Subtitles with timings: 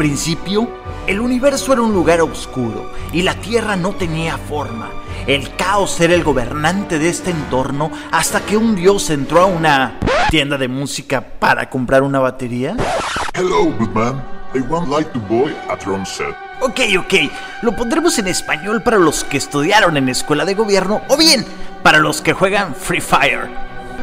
[0.00, 0.66] Principio,
[1.06, 4.88] el universo era un lugar oscuro y la Tierra no tenía forma.
[5.26, 9.98] El caos era el gobernante de este entorno hasta que un dios entró a una
[10.30, 12.74] tienda de música para comprar una batería.
[13.34, 14.24] Hello, good man.
[14.54, 16.34] I want like to buy a drum set.
[16.62, 17.14] Ok, ok,
[17.60, 21.44] lo pondremos en español para los que estudiaron en escuela de gobierno o bien
[21.82, 23.50] para los que juegan Free Fire.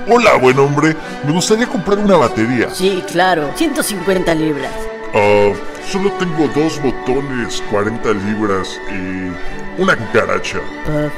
[0.08, 0.96] Hola, buen hombre.
[1.26, 2.70] Me gustaría comprar una batería.
[2.72, 4.87] Sí, claro, 150 libras.
[5.20, 5.52] Ah,
[5.92, 10.60] solo tengo dos botones, 40 libras y una cucaracha.
[10.88, 11.10] Ah,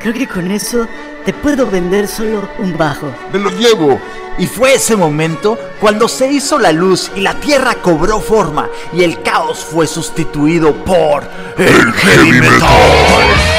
[0.00, 0.86] creo que con eso
[1.24, 3.12] te puedo vender solo un bajo.
[3.32, 4.00] Me lo llevo.
[4.38, 9.02] Y fue ese momento cuando se hizo la luz y la Tierra cobró forma y
[9.02, 11.24] el caos fue sustituido por
[11.56, 13.57] el heavy metal.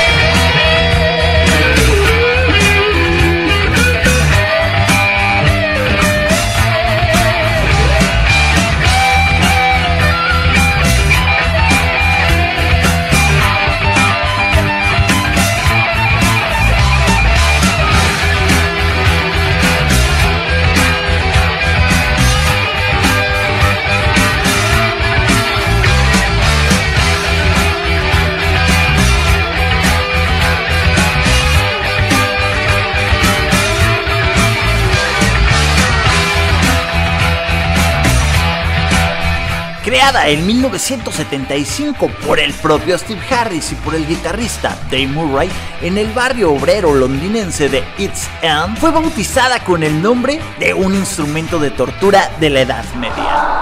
[40.00, 45.50] Creada en 1975 por el propio Steve Harris y por el guitarrista Dave Murray
[45.82, 50.96] en el barrio obrero londinense de East End, fue bautizada con el nombre de un
[50.96, 53.60] instrumento de tortura de la Edad Media.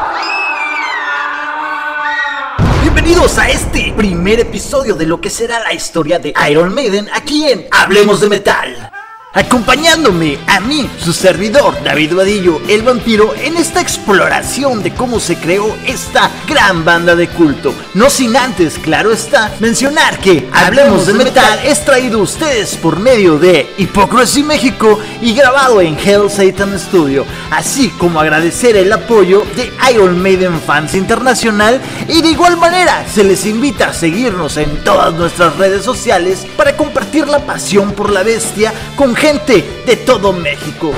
[2.83, 7.49] Bienvenidos a este primer episodio de lo que será la historia de Iron Maiden aquí
[7.49, 8.91] en Hablemos de Metal.
[9.37, 15.35] Acompañándome a mí, su servidor David Vadillo, el vampiro, en esta exploración de cómo se
[15.35, 17.71] creó esta gran banda de culto.
[17.93, 22.99] No sin antes, claro está, mencionar que Hablemos de Metal es traído a ustedes por
[22.99, 29.45] medio de Hipocresy México y grabado en Hell Satan Studio, así como agradecer el apoyo
[29.55, 34.83] de Iron Maiden Fans Internacional y de igual manera se les invita a seguirnos en
[34.83, 40.93] todas nuestras redes sociales para compartir la pasión por la bestia con de todo México.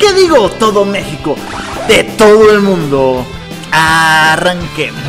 [0.00, 1.36] ¿Qué digo todo México?
[1.86, 3.26] De todo el mundo.
[3.70, 5.02] Arranquemos.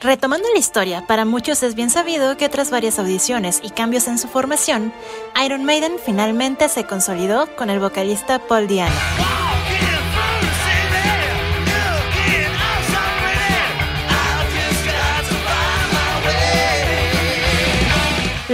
[0.00, 4.18] Retomando la historia, para muchos es bien sabido que tras varias audiciones y cambios en
[4.18, 4.92] su formación,
[5.44, 9.27] Iron Maiden finalmente se consolidó con el vocalista Paul Diano.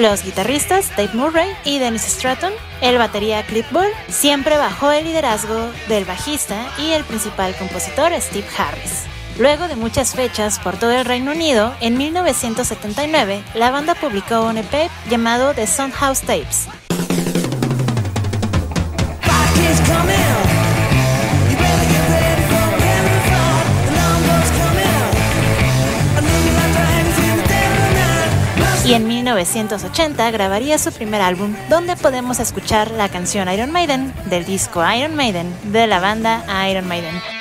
[0.05, 6.05] Los guitarristas Dave Murray y Dennis Stratton, el batería Clipboard, siempre bajo el liderazgo del
[6.05, 9.05] bajista y el principal compositor Steve Harris.
[9.39, 14.59] Luego de muchas fechas por todo el Reino Unido, en 1979 la banda publicó un
[14.59, 16.69] EP llamado The Soundhouse Tapes.
[29.35, 35.17] 1980 grabaría su primer álbum, donde podemos escuchar la canción Iron Maiden del disco Iron
[35.17, 37.34] Maiden de la banda Iron Maiden.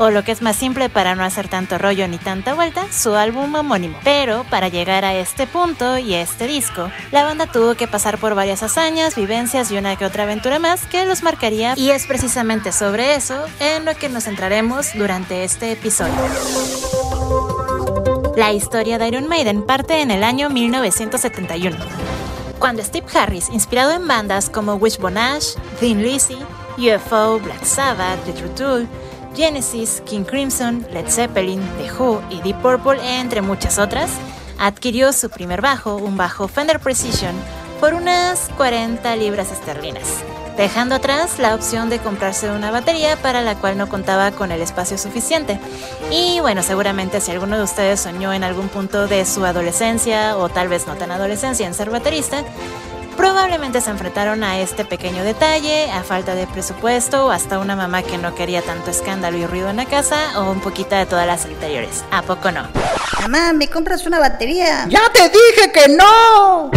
[0.00, 3.14] O lo que es más simple para no hacer tanto rollo ni tanta vuelta, su
[3.14, 3.98] álbum homónimo.
[4.02, 8.34] Pero para llegar a este punto y este disco, la banda tuvo que pasar por
[8.34, 12.72] varias hazañas, vivencias y una que otra aventura más que los marcaría y es precisamente
[12.72, 16.14] sobre eso en lo que nos centraremos durante este episodio.
[18.36, 21.76] La historia de Iron Maiden parte en el año 1971.
[22.58, 26.38] Cuando Steve Harris, inspirado en bandas como Wishbone Ash, Thin Lizzy,
[26.78, 28.88] UFO, Black Sabbath, The Tool,
[29.34, 34.10] Genesis, King Crimson, Led Zeppelin, The Who y Deep Purple, entre muchas otras,
[34.58, 37.34] adquirió su primer bajo, un bajo Fender Precision,
[37.80, 40.22] por unas 40 libras esterlinas,
[40.56, 44.60] dejando atrás la opción de comprarse una batería para la cual no contaba con el
[44.60, 45.58] espacio suficiente.
[46.10, 50.50] Y bueno, seguramente si alguno de ustedes soñó en algún punto de su adolescencia o
[50.50, 52.44] tal vez no tan adolescencia en ser baterista,
[53.20, 58.02] probablemente se enfrentaron a este pequeño detalle, a falta de presupuesto, o hasta una mamá
[58.02, 61.26] que no quería tanto escándalo y ruido en la casa, o un poquito de todas
[61.26, 62.02] las anteriores.
[62.10, 62.66] ¿A poco no?
[63.20, 64.86] Mamá, ¿me compras una batería?
[64.88, 66.70] ¡Ya te dije que no!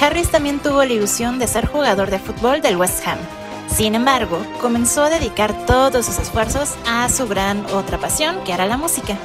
[0.00, 3.18] Harris también tuvo la ilusión de ser jugador de fútbol del West Ham.
[3.68, 8.66] Sin embargo, comenzó a dedicar todos sus esfuerzos a su gran otra pasión, que era
[8.66, 9.16] la música.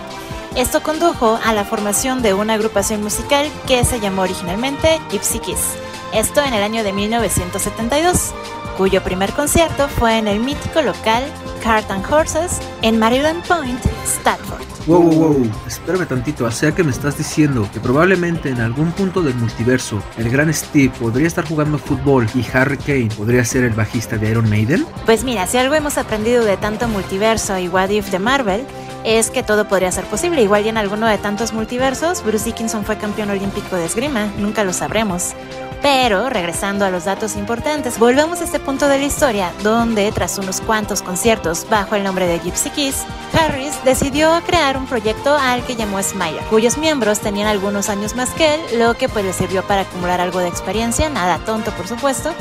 [0.56, 5.75] Esto condujo a la formación de una agrupación musical que se llamó originalmente Gypsy Kiss.
[6.13, 8.33] Esto en el año de 1972,
[8.77, 11.24] cuyo primer concierto fue en el mítico local
[11.63, 14.70] Cart and Horses en Maryland Point, Stafford.
[14.87, 18.91] Wow, wow, wow, espérame tantito, o sea que me estás diciendo que probablemente en algún
[18.91, 23.63] punto del multiverso el gran Steve podría estar jugando fútbol y Harry Kane podría ser
[23.63, 24.85] el bajista de Iron Maiden?
[25.05, 28.65] Pues mira, si algo hemos aprendido de tanto multiverso y What If de Marvel,
[29.03, 30.41] es que todo podría ser posible.
[30.41, 34.63] Igual y en alguno de tantos multiversos, Bruce Dickinson fue campeón olímpico de esgrima, nunca
[34.63, 35.35] lo sabremos.
[35.81, 40.37] Pero, regresando a los datos importantes, volvemos a este punto de la historia, donde tras
[40.37, 45.65] unos cuantos conciertos bajo el nombre de Gypsy Kiss, Harris decidió crear un proyecto al
[45.65, 49.33] que llamó Smiler, cuyos miembros tenían algunos años más que él, lo que pues le
[49.33, 52.31] sirvió para acumular algo de experiencia, nada tonto por supuesto,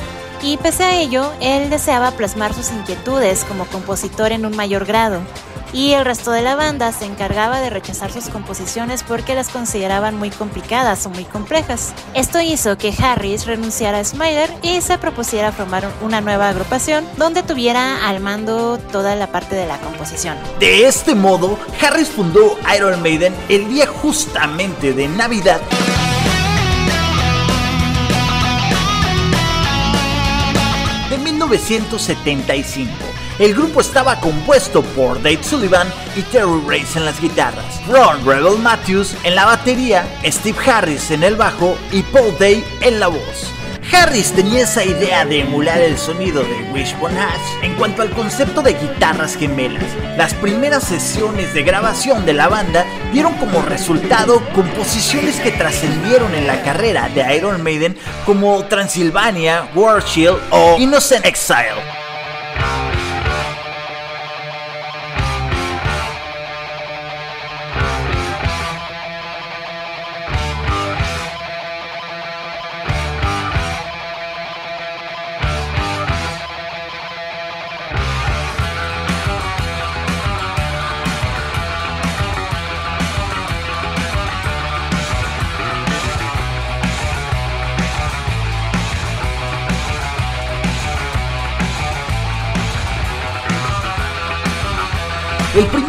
[0.42, 5.20] y pese a ello, él deseaba plasmar sus inquietudes como compositor en un mayor grado,
[5.72, 10.16] y el resto de la banda se encargaba de rechazar sus composiciones porque las consideraban
[10.16, 11.92] muy complicadas o muy complejas.
[12.14, 17.42] Esto hizo que Harris renunciara a Smiler y se propusiera formar una nueva agrupación donde
[17.42, 20.36] tuviera al mando toda la parte de la composición.
[20.58, 25.60] De este modo, Harris fundó Iron Maiden el día justamente de Navidad.
[31.10, 33.09] de 1975.
[33.40, 38.58] El grupo estaba compuesto por Dave Sullivan y Terry Race en las guitarras, Ron Rebel
[38.58, 43.50] Matthews en la batería, Steve Harris en el bajo y Paul Day en la voz.
[43.90, 48.60] Harris tenía esa idea de emular el sonido de Wishbone Ash en cuanto al concepto
[48.60, 49.86] de guitarras gemelas.
[50.18, 56.46] Las primeras sesiones de grabación de la banda dieron como resultado composiciones que trascendieron en
[56.46, 57.96] la carrera de Iron Maiden
[58.26, 61.99] como Transylvania, War Shield o Innocent Exile.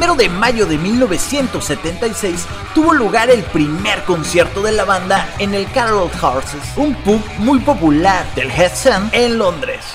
[0.01, 5.53] El primero de mayo de 1976 tuvo lugar el primer concierto de la banda en
[5.53, 9.85] el Carol Horses, un pub muy popular del West End en Londres.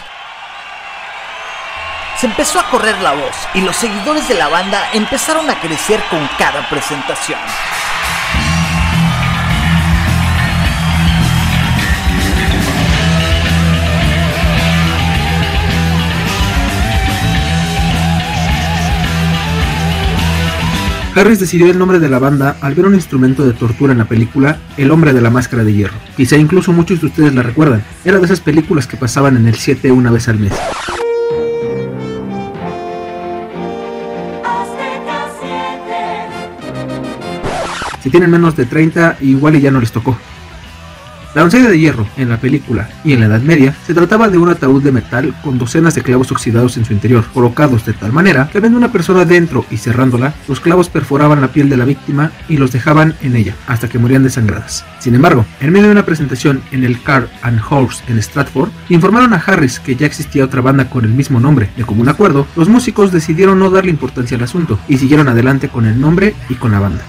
[2.20, 6.00] Se empezó a correr la voz y los seguidores de la banda empezaron a crecer
[6.08, 7.40] con cada presentación.
[21.16, 24.04] Harris decidió el nombre de la banda al ver un instrumento de tortura en la
[24.04, 25.96] película El hombre de la máscara de hierro.
[26.14, 27.82] Quizá incluso muchos de ustedes la recuerdan.
[28.04, 30.52] Era de esas películas que pasaban en el 7 una vez al mes.
[38.02, 40.18] Si tienen menos de 30, igual y ya no les tocó.
[41.36, 44.38] La doncella de hierro, en la película y en la Edad Media, se trataba de
[44.38, 48.10] un ataúd de metal con docenas de clavos oxidados en su interior, colocados de tal
[48.10, 51.84] manera que viendo una persona dentro y cerrándola, los clavos perforaban la piel de la
[51.84, 54.86] víctima y los dejaban en ella, hasta que morían desangradas.
[54.98, 59.34] Sin embargo, en medio de una presentación en el Car and Horse en Stratford, informaron
[59.34, 61.68] a Harris que ya existía otra banda con el mismo nombre.
[61.76, 65.84] De común acuerdo, los músicos decidieron no darle importancia al asunto y siguieron adelante con
[65.84, 67.04] el nombre y con la banda.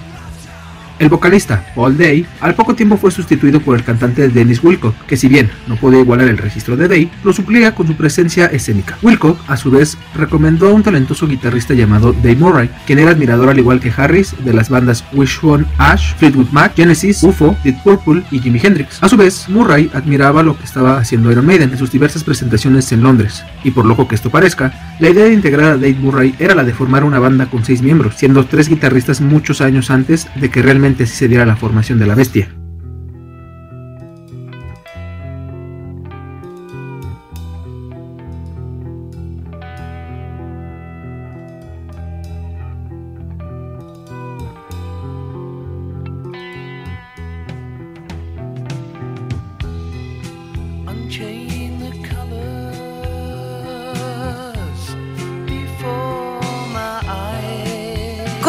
[0.98, 5.16] El vocalista, Paul Day, al poco tiempo fue sustituido por el cantante Dennis Wilcock, que
[5.16, 8.98] si bien no podía igualar el registro de Day, lo suplía con su presencia escénica.
[9.02, 13.48] Wilcock, a su vez, recomendó a un talentoso guitarrista llamado Dave Murray, quien era admirador
[13.48, 18.24] al igual que Harris de las bandas Wishbone Ash, Fleetwood Mac, Genesis, UFO, Dead Purple
[18.32, 19.00] y Jimi Hendrix.
[19.00, 22.90] A su vez, Murray admiraba lo que estaba haciendo Iron Maiden en sus diversas presentaciones
[22.90, 26.34] en Londres, y por loco que esto parezca, la idea de integrar a Dave Murray
[26.40, 30.26] era la de formar una banda con seis miembros, siendo tres guitarristas muchos años antes
[30.34, 32.57] de que realmente se diera la formación de la bestia.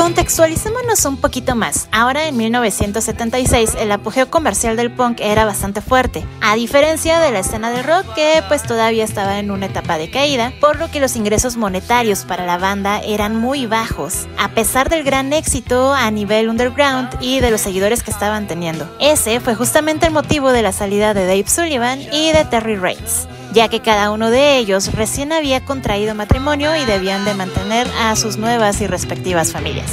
[0.10, 1.88] Contextualicémonos un poquito más.
[1.92, 7.42] Ahora en 1976 el apogeo comercial del punk era bastante fuerte, a diferencia de la
[7.42, 11.00] escena del rock que pues todavía estaba en una etapa de caída, por lo que
[11.00, 16.10] los ingresos monetarios para la banda eran muy bajos, a pesar del gran éxito a
[16.10, 18.89] nivel underground y de los seguidores que estaban teniendo.
[19.00, 23.28] Ese fue justamente el motivo de la salida de Dave Sullivan y de Terry Reitz
[23.53, 28.15] ya que cada uno de ellos recién había contraído matrimonio y debían de mantener a
[28.15, 29.91] sus nuevas y respectivas familias.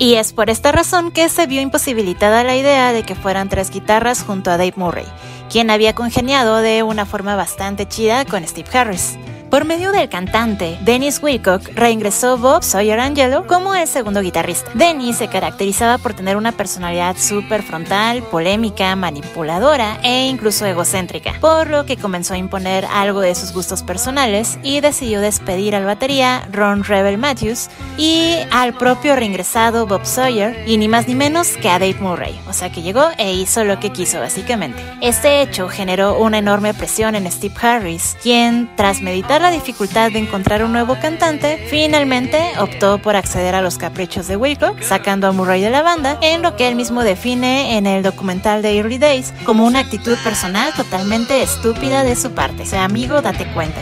[0.00, 3.70] Y es por esta razón que se vio imposibilitada la idea de que fueran tres
[3.70, 5.04] guitarras junto a Dave Murray,
[5.50, 9.18] quien había congeniado de una forma bastante chida con Steve Harris.
[9.50, 14.70] Por medio del cantante, Dennis Wilcock reingresó Bob Sawyer Angelo como el segundo guitarrista.
[14.74, 21.68] Dennis se caracterizaba por tener una personalidad súper frontal, polémica, manipuladora e incluso egocéntrica, por
[21.68, 26.46] lo que comenzó a imponer algo de sus gustos personales y decidió despedir al batería
[26.52, 31.68] Ron Rebel Matthews y al propio reingresado Bob Sawyer y ni más ni menos que
[31.68, 34.80] a Dave Murray, o sea que llegó e hizo lo que quiso básicamente.
[35.00, 40.18] Este hecho generó una enorme presión en Steve Harris, quien tras meditar la dificultad de
[40.18, 45.32] encontrar un nuevo cantante, finalmente optó por acceder a los caprichos de Wilcock, sacando a
[45.32, 48.98] Murray de la banda, en lo que él mismo define en el documental de Early
[48.98, 52.62] Days como una actitud personal totalmente estúpida de su parte.
[52.62, 53.80] O sea, amigo, date cuenta.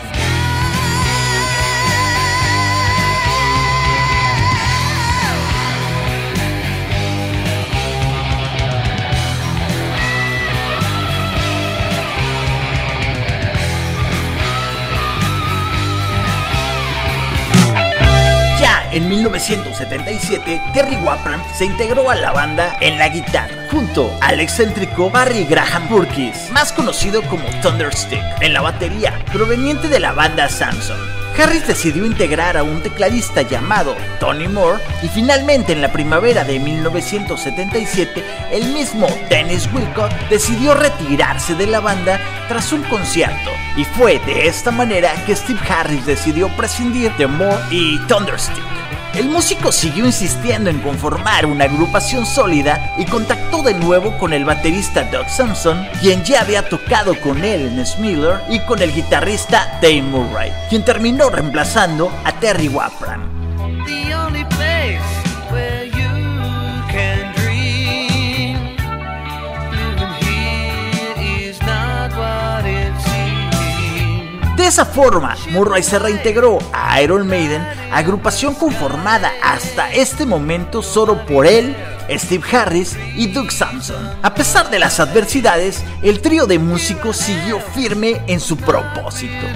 [18.98, 25.08] En 1977, Terry Wapram se integró a la banda en la guitarra, junto al excéntrico
[25.08, 30.98] Barry Graham Burkis, más conocido como Thunderstick, en la batería, proveniente de la banda Samson.
[31.38, 36.58] Harris decidió integrar a un tecladista llamado Tony Moore y finalmente en la primavera de
[36.58, 44.18] 1977 el mismo Dennis Wilcott decidió retirarse de la banda tras un concierto y fue
[44.26, 48.77] de esta manera que Steve Harris decidió prescindir de Moore y Thunderstick.
[49.14, 54.44] El músico siguió insistiendo en conformar una agrupación sólida y contactó de nuevo con el
[54.44, 59.78] baterista Doug Sampson, quien ya había tocado con él en Smiller, y con el guitarrista
[59.82, 63.38] Dave Murray, quien terminó reemplazando a Terry Wapram.
[74.68, 81.46] Esa forma, Murray se reintegró a Iron Maiden, agrupación conformada hasta este momento solo por
[81.46, 81.74] él,
[82.10, 83.96] Steve Harris y Doug Sampson.
[84.22, 89.46] A pesar de las adversidades, el trío de músicos siguió firme en su propósito.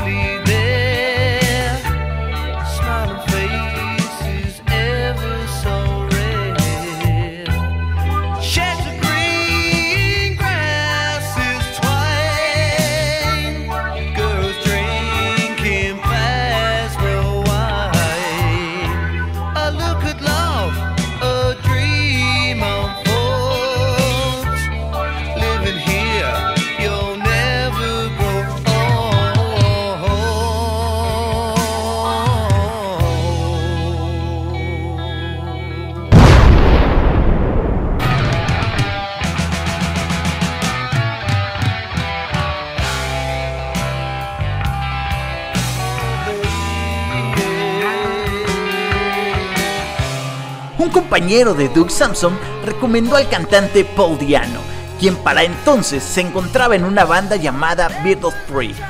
[51.12, 54.60] Compañero de Doug Samson recomendó al cantante Paul Diano,
[54.98, 58.34] quien para entonces se encontraba en una banda llamada Bird of.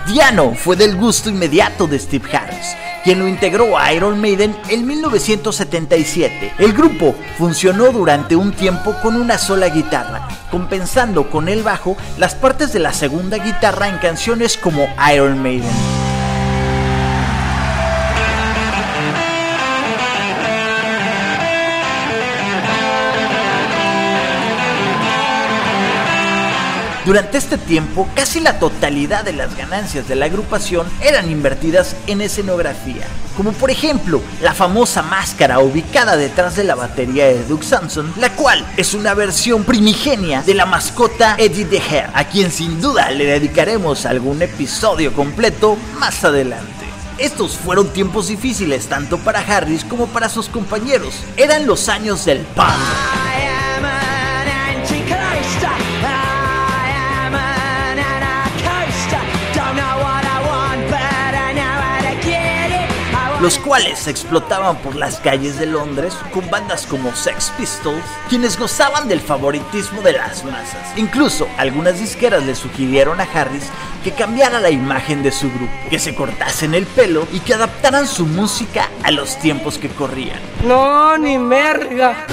[0.07, 4.87] Diano fue del gusto inmediato de Steve Harris, quien lo integró a Iron Maiden en
[4.87, 6.55] 1977.
[6.59, 12.37] El grupo funcionó durante un tiempo con una sola guitarra, compensando con el bajo las
[12.37, 16.02] partes de la segunda guitarra en canciones como Iron Maiden.
[27.05, 32.21] Durante este tiempo, casi la totalidad de las ganancias de la agrupación eran invertidas en
[32.21, 33.05] escenografía,
[33.37, 38.31] como por ejemplo la famosa máscara ubicada detrás de la batería de Doug Samson, la
[38.37, 43.11] cual es una versión primigenia de la mascota Eddie the Hare, a quien sin duda
[43.11, 46.71] le dedicaremos algún episodio completo más adelante.
[47.19, 51.15] Estos fueron tiempos difíciles tanto para Harris como para sus compañeros.
[51.37, 53.22] Eran los años del punk.
[63.43, 68.57] Los cuales se explotaban por las calles de Londres con bandas como Sex Pistols, quienes
[68.57, 70.97] gozaban del favoritismo de las masas.
[70.97, 73.65] Incluso algunas disqueras le sugirieron a Harris
[74.05, 78.07] que cambiara la imagen de su grupo, que se cortasen el pelo y que adaptaran
[78.07, 80.39] su música a los tiempos que corrían.
[80.65, 82.27] No, ni merga.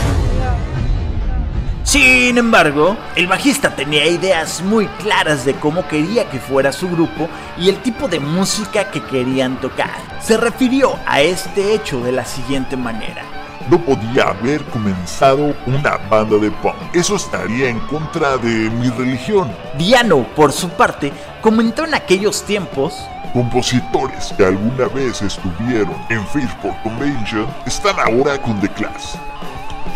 [1.90, 7.28] Sin embargo, el bajista tenía ideas muy claras de cómo quería que fuera su grupo
[7.58, 9.98] y el tipo de música que querían tocar.
[10.22, 13.24] Se refirió a este hecho de la siguiente manera.
[13.72, 16.76] No podía haber comenzado una banda de punk.
[16.94, 19.52] Eso estaría en contra de mi religión.
[19.76, 23.04] Diano, por su parte, comentó en aquellos tiempos
[23.34, 29.16] Compositores que alguna vez estuvieron en Fairport Convention están ahora con The Clash.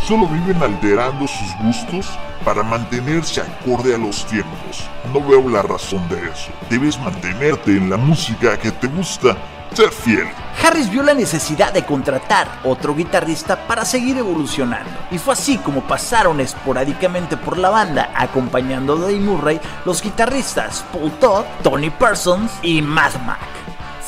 [0.07, 2.09] Solo viven alterando sus gustos
[2.43, 4.89] para mantenerse acorde a los tiempos.
[5.13, 6.51] No veo la razón de eso.
[6.69, 9.37] Debes mantenerte en la música que te gusta,
[9.73, 10.27] ser fiel.
[10.61, 14.91] Harris vio la necesidad de contratar otro guitarrista para seguir evolucionando.
[15.09, 20.83] Y fue así como pasaron esporádicamente por la banda, acompañando a Dave Murray los guitarristas
[20.91, 23.62] Paul Todd, Tony Parsons y Matt Mack.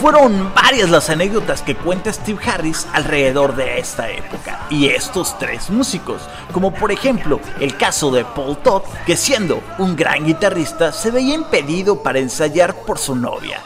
[0.06, 5.72] Fueron varias las anécdotas que cuenta Steve Harris alrededor de esta época y estos tres
[5.72, 6.22] músicos,
[6.54, 11.34] como por ejemplo el caso de Paul Todd, que siendo un gran guitarrista se veía
[11.34, 13.60] impedido para ensayar por su novia.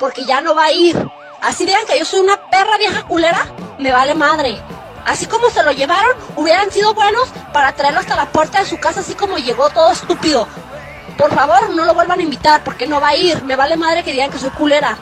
[0.00, 0.96] Porque ya no va a ir.
[1.40, 3.46] Así vean que yo soy una perra vieja culera,
[3.78, 4.60] me vale madre.
[5.06, 8.80] Así como se lo llevaron, hubieran sido buenos para traerlo hasta la puerta de su
[8.80, 10.48] casa, así como llegó todo estúpido.
[11.16, 13.44] Por favor, no lo vuelvan a invitar, porque no va a ir.
[13.44, 14.98] Me vale madre que digan que soy culera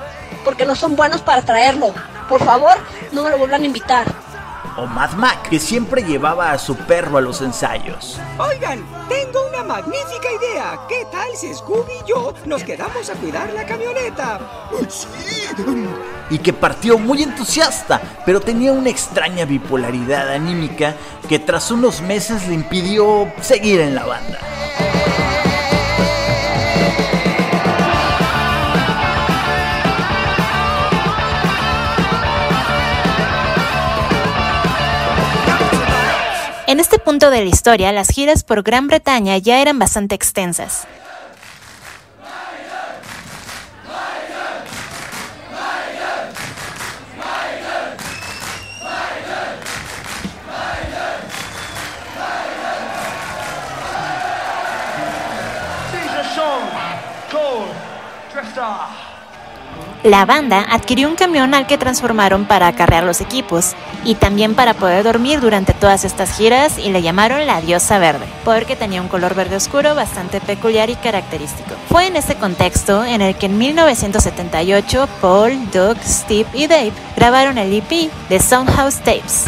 [0.46, 1.92] porque no son buenos para traerlo.
[2.28, 2.74] Por favor,
[3.10, 4.06] no me lo vuelvan a invitar.
[4.76, 8.20] O Mad Mac, que siempre llevaba a su perro a los ensayos.
[8.38, 10.78] Oigan, tengo una magnífica idea.
[10.88, 14.38] ¿Qué tal si Scooby y yo nos quedamos a cuidar la camioneta?
[14.88, 15.08] ¡Sí!
[16.30, 20.94] Y que partió muy entusiasta, pero tenía una extraña bipolaridad anímica
[21.28, 24.38] que tras unos meses le impidió seguir en la banda.
[36.68, 40.88] En este punto de la historia, las giras por Gran Bretaña ya eran bastante extensas.
[60.06, 63.72] La banda adquirió un camión al que transformaron para acarrear los equipos
[64.04, 68.24] y también para poder dormir durante todas estas giras y le llamaron la diosa verde,
[68.44, 71.74] porque tenía un color verde oscuro bastante peculiar y característico.
[71.88, 77.58] Fue en este contexto en el que en 1978 Paul, Doug, Steve y Dave grabaron
[77.58, 79.44] el EP de Soundhouse Tapes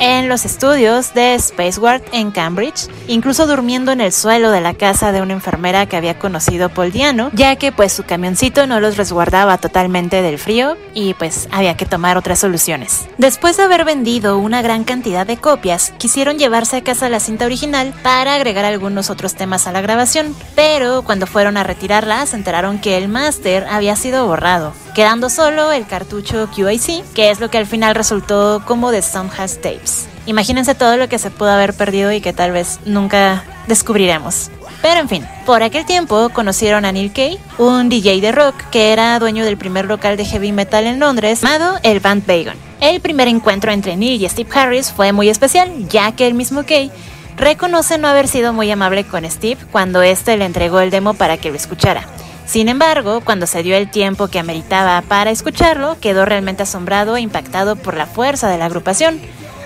[0.00, 5.12] en los estudios de Spaceward en Cambridge, incluso durmiendo en el suelo de la casa
[5.12, 8.96] de una enfermera que había conocido Paul Diano, ya que pues su camioncito no los
[8.96, 13.06] resguardaba totalmente del frío y pues había que tomar otras soluciones.
[13.18, 17.46] Después de haber vendido una gran cantidad de copias, quisieron llevarse a casa la cinta
[17.46, 22.36] original para agregar algunos otros temas a la grabación, pero cuando fueron a retirarla se
[22.36, 27.50] enteraron que el máster había sido borrado, quedando solo el cartucho QIC, que es lo
[27.50, 30.08] que al final resultó como The Soundhouse Tapes.
[30.26, 34.50] Imagínense todo lo que se pudo haber perdido y que tal vez nunca descubriremos.
[34.82, 38.92] Pero en fin, por aquel tiempo conocieron a Neil Kay, un DJ de rock que
[38.92, 42.56] era dueño del primer local de heavy metal en Londres llamado el Band Vagon.
[42.80, 46.64] El primer encuentro entre Neil y Steve Harris fue muy especial, ya que el mismo
[46.64, 46.90] Kay
[47.36, 51.36] reconoce no haber sido muy amable con Steve cuando éste le entregó el demo para
[51.36, 52.04] que lo escuchara.
[52.48, 57.20] Sin embargo, cuando se dio el tiempo que ameritaba para escucharlo, quedó realmente asombrado e
[57.20, 59.20] impactado por la fuerza de la agrupación,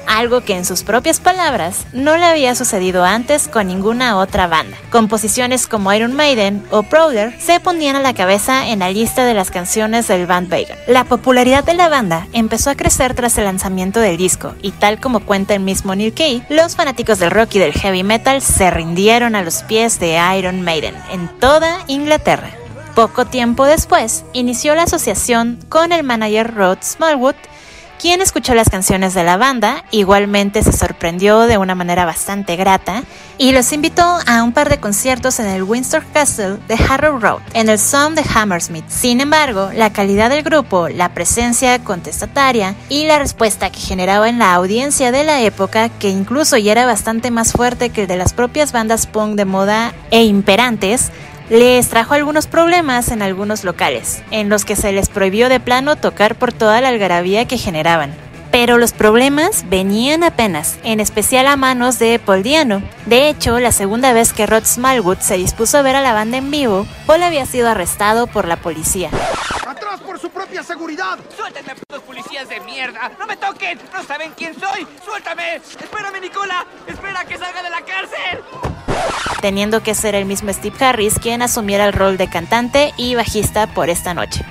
[0.08, 4.76] algo que en sus propias palabras no le había sucedido antes con ninguna otra banda.
[4.90, 9.34] Composiciones como Iron Maiden o Prowler se ponían a la cabeza en la lista de
[9.34, 10.52] las canciones del Band.
[10.88, 14.98] La popularidad de la banda empezó a crecer tras el lanzamiento del disco y tal
[14.98, 18.72] como cuenta el mismo Neil Kay, los fanáticos del rock y del heavy metal se
[18.72, 22.50] rindieron a los pies de Iron Maiden en toda Inglaterra.
[22.94, 27.36] Poco tiempo después, inició la asociación con el manager Rod Smallwood,
[28.02, 33.04] quien escuchó las canciones de la banda, igualmente se sorprendió de una manera bastante grata
[33.38, 37.40] y los invitó a un par de conciertos en el Windsor Castle de Harrow Road,
[37.54, 38.88] en el Sound de Hammersmith.
[38.88, 44.40] Sin embargo, la calidad del grupo, la presencia contestataria y la respuesta que generaba en
[44.40, 48.16] la audiencia de la época, que incluso ya era bastante más fuerte que el de
[48.16, 51.12] las propias bandas punk de moda e imperantes,
[51.52, 55.96] les trajo algunos problemas en algunos locales, en los que se les prohibió de plano
[55.96, 58.14] tocar por toda la algarabía que generaban.
[58.50, 62.82] Pero los problemas venían apenas, en especial a manos de Paul Diano.
[63.04, 66.38] De hecho, la segunda vez que Rod Smallwood se dispuso a ver a la banda
[66.38, 69.10] en vivo, Paul había sido arrestado por la policía.
[70.52, 71.18] ¡Atrás por su propia seguridad!
[71.34, 73.10] ¡Suéltenme, putos policías de mierda!
[73.18, 73.78] ¡No me toquen!
[73.92, 74.86] ¡No saben quién soy!
[75.02, 75.56] ¡Suéltame!
[75.56, 76.66] ¡Espérame, Nicola!
[76.86, 78.44] ¡Espera que salga de la cárcel!
[79.40, 83.66] teniendo que ser el mismo Steve Harris quien asumiera el rol de cantante y bajista
[83.66, 84.44] por esta noche.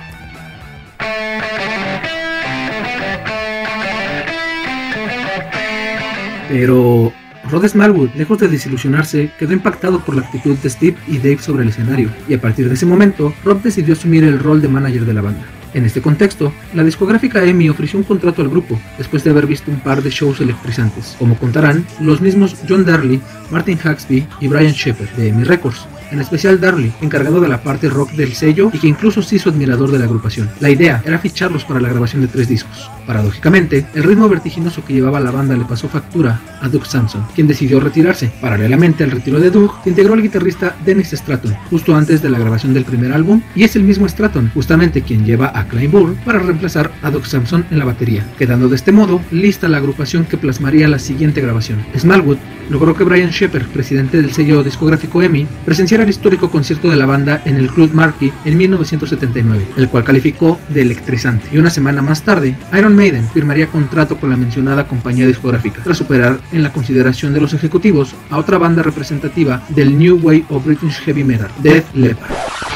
[6.48, 7.12] Pero
[7.48, 11.62] Rod Smallwood, lejos de desilusionarse, quedó impactado por la actitud de Steve y Dave sobre
[11.62, 15.06] el escenario, y a partir de ese momento, Rob decidió asumir el rol de manager
[15.06, 15.61] de la banda.
[15.74, 19.70] En este contexto, la discográfica EMI ofreció un contrato al grupo, después de haber visto
[19.70, 24.72] un par de shows electrizantes, como contarán los mismos John Darley, Martin Haxby y Brian
[24.72, 28.78] Shepard de EMI Records, en especial Darley, encargado de la parte rock del sello y
[28.78, 30.50] que incluso se hizo admirador de la agrupación.
[30.60, 32.90] La idea era ficharlos para la grabación de tres discos.
[33.06, 37.48] Paradójicamente, el ritmo vertiginoso que llevaba la banda le pasó factura a Doug Samson, quien
[37.48, 38.32] decidió retirarse.
[38.40, 42.38] Paralelamente al retiro de Doug, se integró el guitarrista Dennis Stratton, justo antes de la
[42.38, 46.14] grabación del primer álbum, y es el mismo Stratton, justamente quien lleva a Klein Burr
[46.24, 50.24] para reemplazar a Doug Samson en la batería, quedando de este modo lista la agrupación
[50.24, 51.84] que plasmaría la siguiente grabación.
[51.96, 52.38] Smallwood
[52.70, 57.06] logró que Brian Shepard, presidente del sello discográfico EMI, presenciara el histórico concierto de la
[57.06, 61.48] banda en el Club Marquee en 1979, el cual calificó de electrizante.
[61.52, 65.98] Y una semana más tarde, Iron Maiden firmaría contrato con la mencionada compañía discográfica, tras
[65.98, 70.64] superar en la consideración de los ejecutivos a otra banda representativa del New Wave of
[70.64, 72.71] British Heavy Metal, Def Leppard.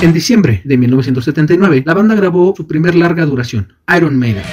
[0.00, 4.44] En diciembre de 1979, la banda grabó su primer larga duración, Iron Maiden.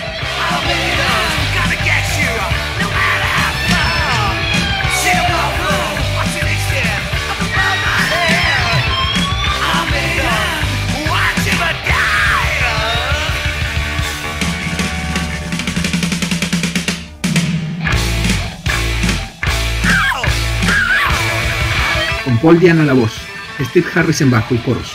[22.45, 23.11] Paul Diana la voz,
[23.59, 24.93] Steve Harris en bajo y coros,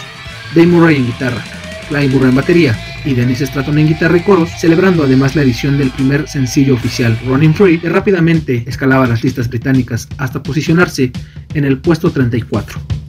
[0.54, 1.42] Dave Murray en guitarra,
[1.88, 5.78] Clive Burr en batería y Dennis Stratton en guitarra y coros, celebrando además la edición
[5.78, 11.12] del primer sencillo oficial Running Free, que rápidamente escalaba las listas británicas hasta posicionarse
[11.54, 12.99] en el puesto 34.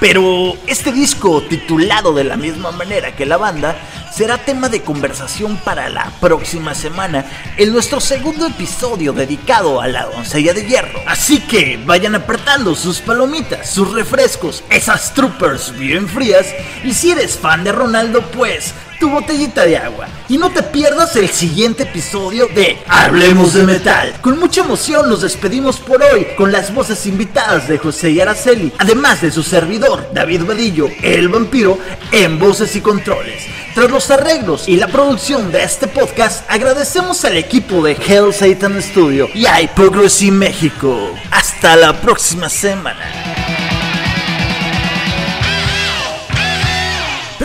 [0.00, 3.76] Pero este disco, titulado de la misma manera que la banda,
[4.10, 7.26] será tema de conversación para la próxima semana
[7.58, 11.00] en nuestro segundo episodio dedicado a la doncella de hierro.
[11.06, 16.46] Así que vayan apretando sus palomitas, sus refrescos, esas troopers bien frías
[16.82, 20.06] y si eres fan de Ronaldo pues tu botellita de agua.
[20.28, 24.12] Y no te pierdas el siguiente episodio de Hablemos de Metal.
[24.20, 28.70] Con mucha emoción nos despedimos por hoy con las voces invitadas de José y Araceli,
[28.78, 31.78] además de su servidor David Vadillo, el vampiro,
[32.12, 33.42] en voces y controles.
[33.74, 38.82] Tras los arreglos y la producción de este podcast, agradecemos al equipo de Hell Satan
[38.82, 41.14] Studio y a Hypocrisy México.
[41.30, 43.29] Hasta la próxima semana.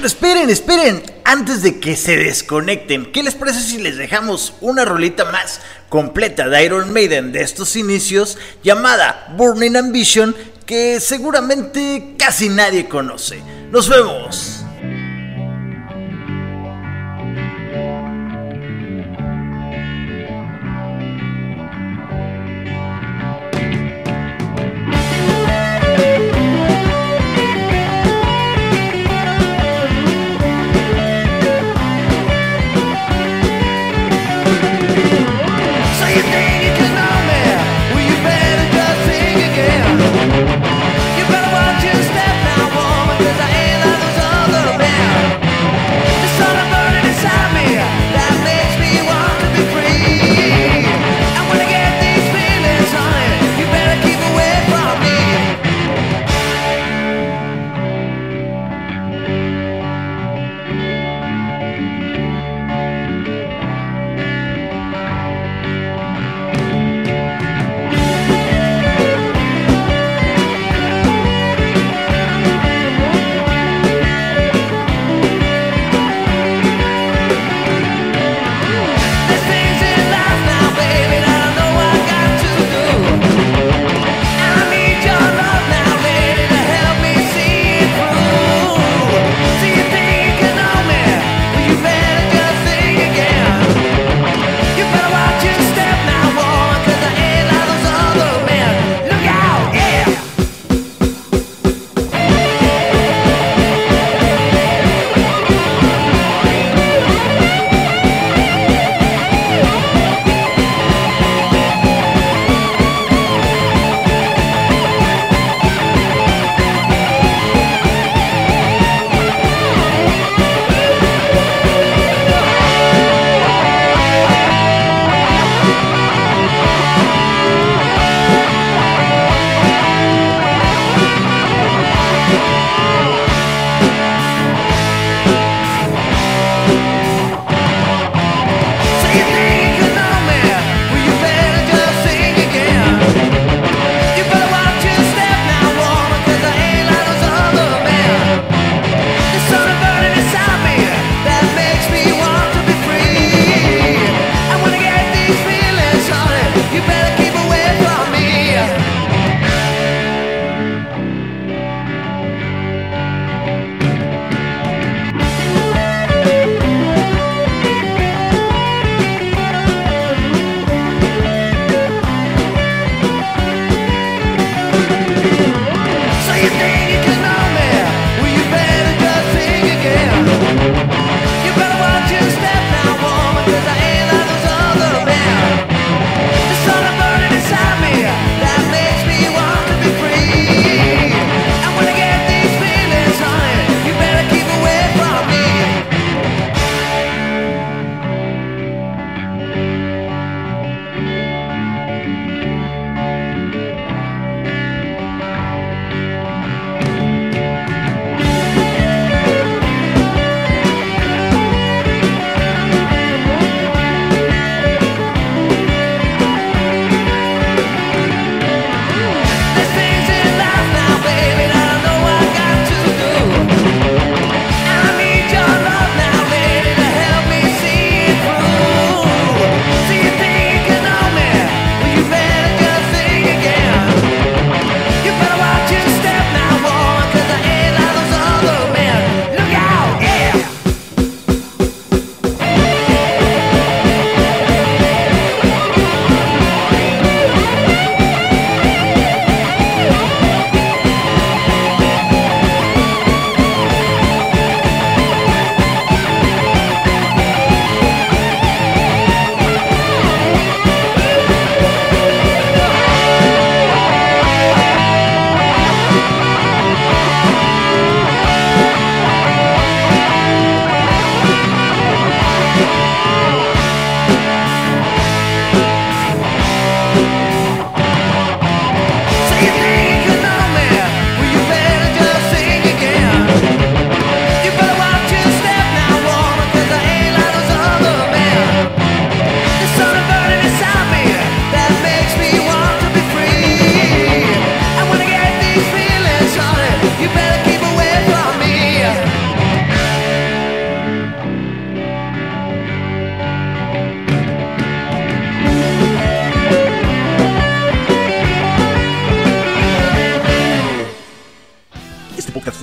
[0.05, 4.85] Pero esperen, esperen, antes de que se desconecten, ¿qué les parece si les dejamos una
[4.85, 10.35] rolita más completa de Iron Maiden de estos inicios llamada Burning Ambition
[10.67, 13.41] que seguramente casi nadie conoce?
[13.71, 14.64] Nos vemos.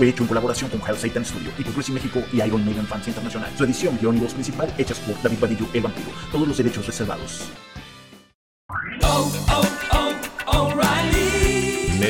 [0.03, 3.49] Fue hecho en colaboración con Hell Satan Studio y México y Iron Maiden Fans Internacional.
[3.57, 6.09] Su edición, guion y voz principal hechas por David Badillo, el vampiro.
[6.33, 7.45] Todos los derechos reservados.